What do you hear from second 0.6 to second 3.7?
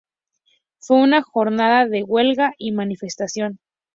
Fue una jornada de huelga y manifestación.